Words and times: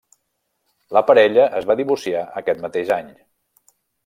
La 0.97 1.03
parella 1.09 1.45
es 1.59 1.67
va 1.73 1.75
divorciar 1.83 2.25
aquest 2.43 2.65
mateix 2.65 2.95
any. 3.01 3.15